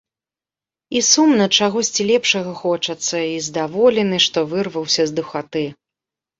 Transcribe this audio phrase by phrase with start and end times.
[0.99, 5.65] І сумна, чагосьці лепшага хочацца, і здаволены, што вырваўся з духаты.